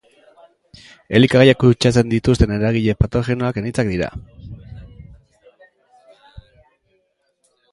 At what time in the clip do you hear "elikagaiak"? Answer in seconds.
1.17-1.59